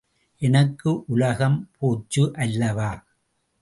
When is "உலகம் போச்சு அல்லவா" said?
1.07-2.91